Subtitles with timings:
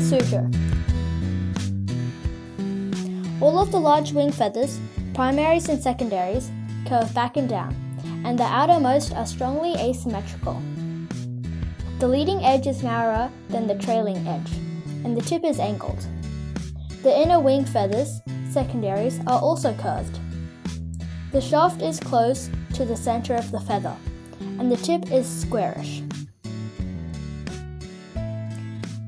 [0.00, 0.48] center.
[3.40, 4.80] All of the large wing feathers,
[5.14, 6.50] primaries and secondaries,
[6.86, 7.74] curve back and down,
[8.24, 10.62] and the outermost are strongly asymmetrical.
[11.98, 14.52] The leading edge is narrower than the trailing edge,
[15.04, 16.06] and the tip is angled.
[17.02, 18.20] The inner wing feathers,
[18.50, 20.18] secondaries, are also curved.
[21.32, 23.96] The shaft is close to the center of the feather,
[24.40, 26.02] and the tip is squarish.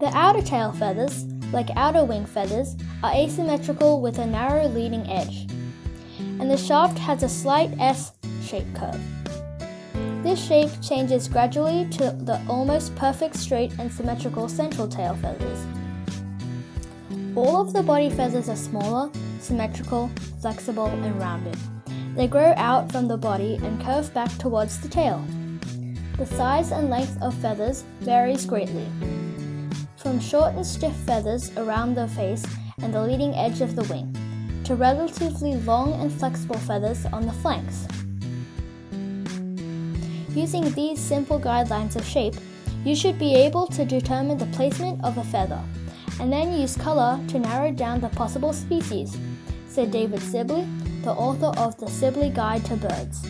[0.00, 5.46] The outer tail feathers, like outer wing feathers, are asymmetrical with a narrow leading edge,
[6.18, 8.98] and the shaft has a slight S shaped curve.
[10.22, 15.66] This shape changes gradually to the almost perfect straight and symmetrical central tail feathers.
[17.36, 21.58] All of the body feathers are smaller, symmetrical, flexible, and rounded.
[22.16, 25.22] They grow out from the body and curve back towards the tail.
[26.16, 28.86] The size and length of feathers varies greatly.
[30.00, 32.42] From short and stiff feathers around the face
[32.80, 34.16] and the leading edge of the wing,
[34.64, 37.86] to relatively long and flexible feathers on the flanks.
[40.34, 42.34] Using these simple guidelines of shape,
[42.82, 45.62] you should be able to determine the placement of a feather,
[46.18, 49.18] and then use color to narrow down the possible species,
[49.68, 50.66] said David Sibley,
[51.02, 53.28] the author of The Sibley Guide to Birds.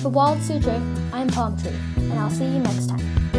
[0.00, 3.29] For Wild Suzhou, I'm Palm Tree, and I'll see you next time.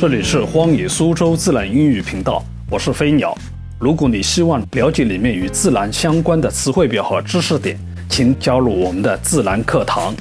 [0.00, 3.36] 这里是荒野苏州自然英语频道，我是飞鸟。
[3.80, 7.76] 如果你希望了解里面与自然相关的词汇表和知识点，
[8.08, 10.14] 请加入我们的自然课堂。